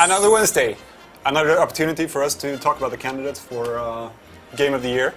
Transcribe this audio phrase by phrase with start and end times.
[0.00, 0.76] Another Wednesday.
[1.24, 4.10] Another opportunity for us to talk about the candidates for uh,
[4.56, 5.14] Game of the Year.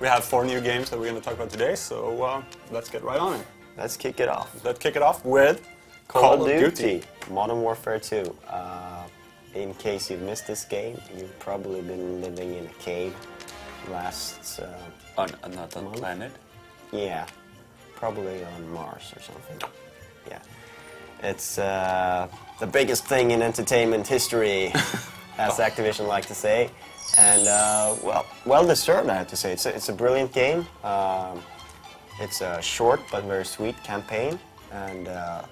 [0.00, 2.88] We have four new games that we're going to talk about today, so uh, let's
[2.88, 3.46] get right on it.
[3.76, 4.64] Let's kick it off.
[4.64, 5.66] Let's kick it off with
[6.08, 8.34] Call, of Duty, Modern Warfare 2.
[8.48, 9.04] Uh,
[9.54, 13.14] in case you've missed this game, you've probably been living in a cave
[13.90, 14.60] last.
[14.60, 14.66] Uh,
[15.18, 15.96] On another Month?
[15.98, 16.32] planet.
[16.92, 17.26] yeah,
[17.94, 19.58] probably on Mars or something.
[20.26, 20.38] Yeah.
[21.22, 24.66] It's uh, the biggest thing in entertainment history,
[25.38, 26.70] as Activision like to say.
[27.18, 29.52] And, uh, well, well deserved, I have to say.
[29.52, 30.66] It's a, it's a brilliant game.
[30.82, 31.42] Um,
[32.20, 34.38] it's a short but very sweet campaign
[34.72, 35.42] and uh,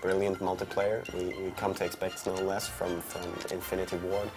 [0.00, 1.00] brilliant multiplayer.
[1.14, 4.30] We, we come to expect no less from, from Infinity Ward.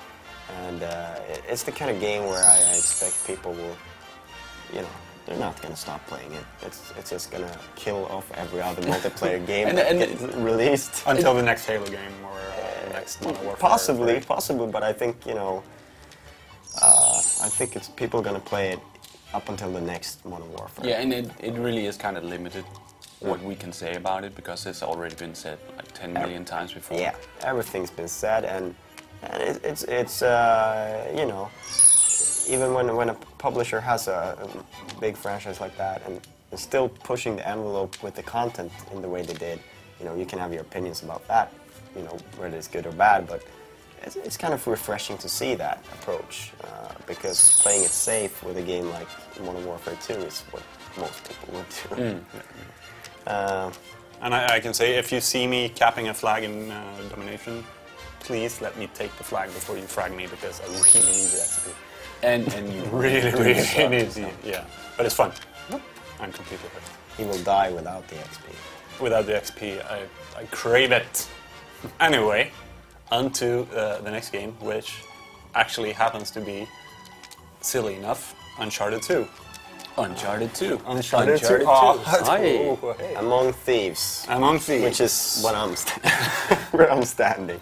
[0.65, 3.77] And uh, it's the kind of game where I, I expect people will,
[4.73, 4.89] you know,
[5.27, 6.43] they're not going to stop playing it.
[6.61, 10.21] It's, it's just going to kill off every other multiplayer game And- that and- gets
[10.35, 11.03] released.
[11.05, 13.69] until the next Halo game or uh, next Modern Warfare.
[13.69, 14.25] Possibly, right?
[14.27, 15.61] possibly, but I think you know,
[16.81, 18.79] uh, I think it's people gonna play it
[19.33, 20.87] up until the next Modern Warfare.
[20.87, 22.63] Yeah, and it, it really is kind of limited
[23.19, 26.71] what we can say about it because it's already been said like 10 million times
[26.73, 26.97] before.
[26.99, 28.75] Yeah, everything's been said, and,
[29.23, 31.49] and it, it's it's uh, you know,
[32.47, 36.89] even when when a publisher has a, a big franchise like that and is still
[36.89, 39.59] pushing the envelope with the content in the way they did,
[39.99, 41.51] you know, you can have your opinions about that,
[41.95, 43.41] you know, whether it's good or bad, but.
[44.03, 48.55] It's, it's kind of refreshing to see that approach uh, because playing it safe with
[48.57, 49.07] a game like
[49.41, 50.61] Modern Warfare 2 is what
[50.97, 52.19] most people would do.
[53.27, 53.71] Uh,
[54.21, 57.63] And I, I can say, if you see me capping a flag in uh, domination,
[58.19, 61.37] please let me take the flag before you frag me because I really need the
[61.47, 61.73] XP.
[62.23, 64.11] And, and you Really, do really deserve need it.
[64.13, 64.65] the yeah.
[64.95, 65.31] But it's fun.
[66.19, 66.89] I'm completely hooked.
[67.17, 68.99] he will die without the XP.
[68.99, 70.01] Without the XP, I,
[70.35, 71.27] I crave it.
[71.99, 72.51] Anyway,
[73.11, 75.03] on to uh, the next game, which
[75.53, 76.67] actually happens to be,
[77.61, 79.27] silly enough, Uncharted 2.
[79.99, 80.81] Uncharted 2.
[80.87, 81.45] Uncharted 2.
[81.45, 81.65] Uncharted 2.
[81.67, 82.77] Oh, Aye.
[82.81, 83.13] oh, hey.
[83.15, 84.83] Among Thieves, Among Thieves.
[84.83, 86.03] which is what I'm st-
[86.71, 87.59] where I'm standing.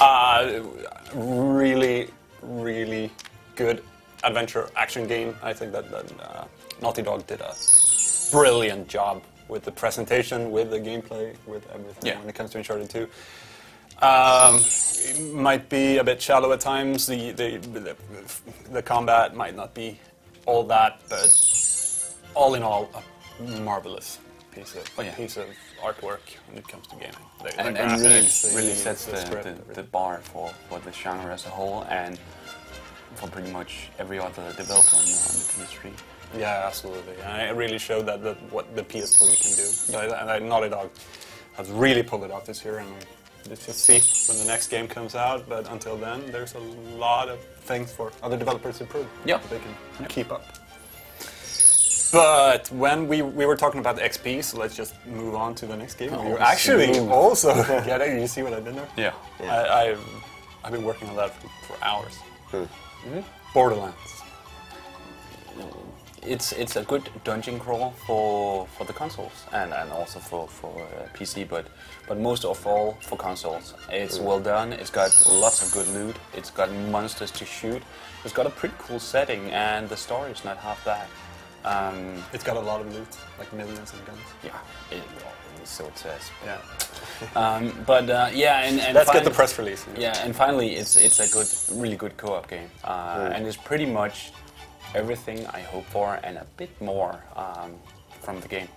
[0.00, 0.60] Uh,
[1.14, 2.08] really,
[2.42, 3.10] really
[3.56, 3.82] good
[4.22, 5.36] adventure action game.
[5.42, 6.44] I think that, that uh,
[6.82, 7.54] Naughty Dog did a
[8.30, 12.18] brilliant job with the presentation, with the gameplay, with everything Yeah.
[12.18, 13.08] when it comes to Uncharted 2.
[14.02, 17.06] Um, it might be a bit shallow at times.
[17.06, 17.96] The, the, the,
[18.72, 19.98] the combat might not be
[20.46, 21.30] all that, but
[22.34, 22.90] all in all,
[23.40, 24.18] a marvelous
[24.54, 25.14] piece of Oh, yeah.
[25.14, 25.46] piece of
[25.82, 27.14] artwork when it comes to gaming.
[27.42, 29.12] The, And, the and really, really sets the
[29.66, 32.18] the, the, bar for, for the genre as a whole and
[33.16, 35.92] for pretty much every other developer on the, on the PS3.
[36.38, 37.14] Yeah, absolutely.
[37.22, 39.62] And it really showed that, that what the PS3 can do.
[39.62, 40.90] So I, and I, Naughty Dog
[41.56, 42.88] has really pulled it off this year, and
[43.46, 44.00] we'll just see
[44.32, 45.48] when the next game comes out.
[45.48, 49.06] But until then, there's a lot of things for other developers to prove.
[49.24, 49.36] Yeah.
[49.38, 50.44] that they can keep up.
[52.14, 55.66] But when we, we were talking about the XP, so let's just move on to
[55.66, 56.10] the next game.
[56.12, 57.08] Oh, You're actually smooth.
[57.10, 57.52] also
[57.84, 58.20] get it.
[58.20, 58.88] You see what I did there?
[58.96, 59.14] Yeah.
[59.40, 59.52] Yeah.
[59.52, 60.06] I, I've,
[60.62, 62.14] I've been working on that for, for hours.
[62.52, 63.20] Hmm.
[63.52, 63.96] Borderlands.
[66.22, 70.72] It's it's a good dungeon crawl for, for the consoles and, and also for, for
[70.82, 71.66] uh, PC, but
[72.08, 73.74] but most of all for consoles.
[73.90, 74.72] It's well done.
[74.72, 76.16] It's got lots of good loot.
[76.32, 77.82] It's got monsters to shoot.
[78.24, 81.08] It's got a pretty cool setting, and the story is not half bad.
[81.64, 83.08] Um, It's got a lot of loot,
[83.38, 84.20] like millions of guns.
[84.42, 84.52] yeah,
[84.90, 85.02] it,
[85.64, 86.30] so it says.
[86.44, 86.58] Yeah.
[87.34, 89.86] Um, but uh, yeah, and, and Let's get the press release.
[89.98, 91.48] Yeah, and finally, it's it's a good,
[91.80, 94.32] really good co-op game, uh, and it's pretty much
[94.94, 97.72] everything I hope for and a bit more um,
[98.20, 98.68] from the game.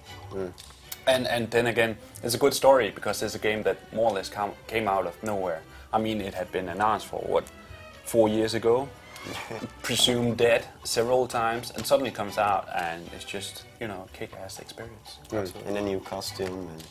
[1.08, 4.16] And and then again, it's a good story because it's a game that more or
[4.16, 5.62] less come, came out of nowhere.
[5.94, 7.44] I mean, it had been announced for what
[8.06, 8.88] four years ago,
[9.82, 14.60] presumed dead several times, and suddenly comes out and it's just you know a kick-ass
[14.60, 15.20] experience.
[15.68, 16.84] in a new costume and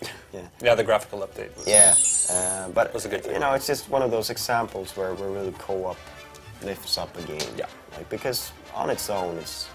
[0.32, 0.40] yeah.
[0.62, 1.54] Yeah, the graphical update.
[1.56, 1.94] Was, Yeah,
[2.36, 3.34] uh, but That's a good thing.
[3.34, 5.96] you know, it's just one of those examples where, where really co-op
[6.62, 7.40] lifts up a game.
[7.56, 7.66] Yeah.
[7.96, 9.66] like because on its own, it's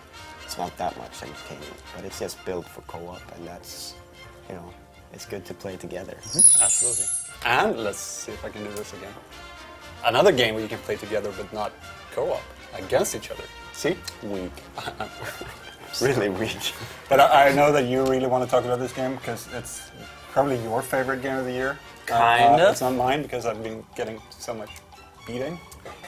[0.45, 3.95] it's not that much entertaining, but it's just built for co-op, and that's
[4.49, 4.69] you know,
[5.13, 6.15] it's good to play together.
[6.61, 7.05] Absolutely.
[7.45, 9.13] And let's see if I can do this again.
[10.05, 11.71] Another game where you can play together but not
[12.11, 12.41] co-op
[12.75, 13.43] against each other.
[13.73, 13.95] See?
[14.23, 14.51] Weak.
[16.01, 16.73] really weak.
[17.09, 19.91] But I, I know that you really want to talk about this game because it's
[20.31, 21.77] probably your favorite game of the year.
[22.05, 22.71] Kind Uh, of.
[22.71, 24.69] It's not mine because I've been getting so much
[25.25, 25.59] beating.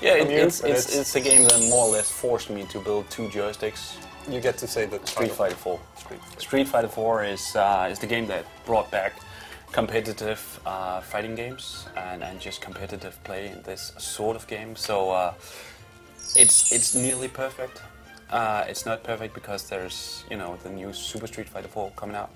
[0.02, 2.64] Yeah, it, you, it's, but it's, it's a game that more or less forced me
[2.66, 3.96] to build two joysticks.
[4.30, 5.36] You get to say the Street title.
[5.36, 5.80] Fighter 4.
[5.96, 6.40] Street Fighter.
[6.40, 9.14] Street Fighter 4 is uh, is the game that brought back
[9.72, 14.76] competitive uh, fighting games and, and just competitive play in this sort of game.
[14.76, 15.34] So uh,
[16.36, 17.82] it's it's nearly perfect.
[18.30, 22.16] Uh, it's not perfect because there's you know the new Super Street Fighter 4 coming
[22.16, 22.32] out,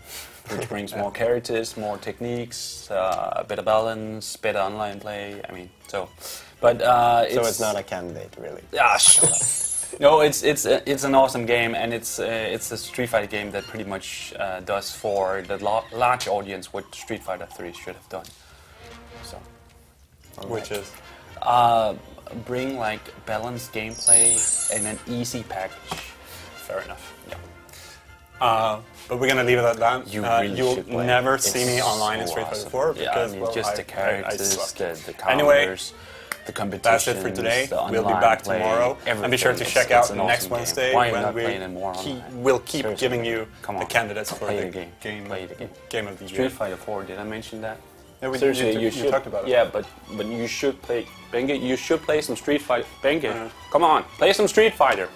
[0.49, 5.41] which brings more characters, more techniques, uh, better balance, better online play.
[5.49, 6.09] I mean, so,
[6.61, 8.61] but uh, So it's not a candidate, really.
[8.79, 9.68] Ah, shut up.
[9.99, 13.27] No, it's it's uh, it's an awesome game, and it's uh, it's a Street Fighter
[13.27, 17.73] game that pretty much uh, does for the la- large audience what Street Fighter 3
[17.73, 18.23] should have done.
[19.23, 19.37] So,
[20.47, 20.89] Which is
[21.41, 21.95] uh,
[22.45, 24.39] bring like balanced gameplay
[24.73, 25.99] and an easy package.
[26.67, 27.13] fair enough.
[27.27, 27.35] Yeah.
[28.39, 28.79] Uh,
[29.09, 30.07] but we're gonna leave it at that.
[30.13, 31.05] You uh, really you'll play.
[31.05, 32.69] never It's see me online in Street Fighter awesome.
[32.71, 35.27] 4 Yeah, because I mean, well, just I- the I- I characters, the, the counters,
[35.27, 35.77] Anyway,
[36.49, 36.91] the competition.
[36.91, 37.67] That's it for today.
[37.71, 38.97] We'll be back tomorrow.
[39.05, 42.59] And be sure to check out next Wednesday when we playing it more keep, we'll
[42.59, 43.07] keep Seriously.
[43.07, 44.91] giving you the candidates for Play the the game.
[45.01, 45.69] game, Play the game.
[45.89, 46.33] game of the year.
[46.33, 47.03] Street Fighter 4.
[47.03, 47.77] Did I mention that?
[48.21, 49.11] Yeah, we- Seriously, you you, you should.
[49.11, 49.49] talked about it.
[49.49, 49.85] Yeah, but
[50.17, 51.05] but you should play.
[51.31, 52.87] Benge, you should play some Street Fighter.
[53.01, 53.49] Benge, Uh.
[53.71, 55.07] come on, play some Street Fighter.